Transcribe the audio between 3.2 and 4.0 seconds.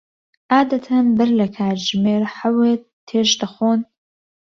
دەخۆن؟